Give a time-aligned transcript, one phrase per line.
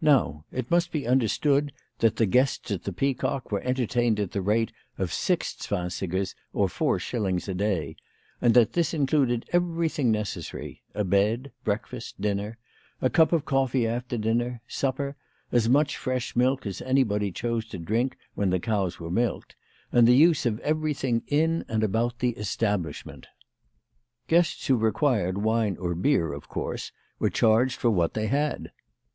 [0.00, 4.40] Now it must be understood that the guests at the Peacock were entertained at the
[4.40, 7.96] rate of six zwansigers, or four shillings, a day,
[8.40, 12.56] and that this included everything necessary, a bed, breakfast, dinner,
[13.02, 15.14] a cup of coffee after dinner, supper,
[15.52, 19.56] as much fresh milk as anybody chose to drink when the cows were milked,
[19.92, 23.26] and the use of everything in and about the establishment.
[24.26, 28.72] Guests who required wine or beer, of course, were charged for what they had.